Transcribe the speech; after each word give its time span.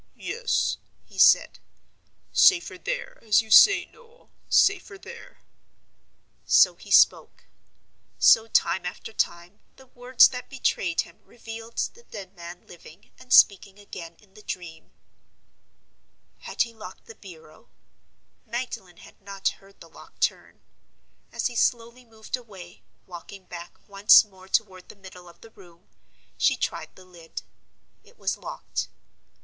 "Yes," 0.17 0.79
he 1.05 1.19
said. 1.19 1.59
"Safer 2.33 2.79
there, 2.79 3.23
as 3.23 3.43
you 3.43 3.51
say, 3.51 3.85
Noel—safer 3.85 4.97
there." 4.97 5.43
So 6.43 6.73
he 6.73 6.89
spoke. 6.89 7.43
So, 8.17 8.47
time 8.47 8.83
after 8.83 9.13
time, 9.13 9.59
the 9.75 9.85
words 9.85 10.29
that 10.29 10.49
betrayed 10.49 11.01
him 11.01 11.19
revealed 11.23 11.77
the 11.93 12.01
dead 12.01 12.35
man 12.35 12.65
living 12.65 13.11
and 13.19 13.31
speaking 13.31 13.77
again 13.77 14.15
in 14.15 14.33
the 14.33 14.41
dream. 14.41 14.91
Had 16.39 16.63
he 16.63 16.73
locked 16.73 17.05
the 17.05 17.13
bureau? 17.13 17.69
Magdalen 18.43 18.97
had 18.97 19.21
not 19.21 19.49
heard 19.49 19.81
the 19.81 19.87
lock 19.87 20.19
turn. 20.19 20.61
As 21.31 21.45
he 21.45 21.55
slowly 21.55 22.05
moved 22.05 22.35
away, 22.35 22.81
walking 23.05 23.45
back 23.45 23.77
once 23.87 24.25
more 24.25 24.47
toward 24.47 24.89
the 24.89 24.95
middle 24.95 25.29
of 25.29 25.41
the 25.41 25.51
room, 25.51 25.89
she 26.39 26.57
tried 26.57 26.95
the 26.95 27.05
lid. 27.05 27.43
It 28.03 28.17
was 28.17 28.35
locked. 28.35 28.87